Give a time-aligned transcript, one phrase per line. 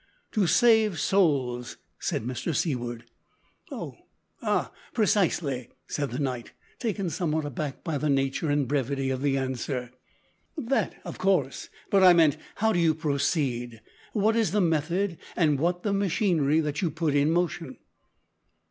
[0.31, 3.03] "To save souls," said Mr Seaward.
[3.69, 3.93] "Oh
[4.41, 9.37] ah precisely," said the knight, taken somewhat aback by the nature and brevity of the
[9.37, 9.91] answer,
[10.57, 13.79] "that of course; but I meant, how do you proceed?
[14.13, 17.77] What is the method, and what the machinery that you put in motion?"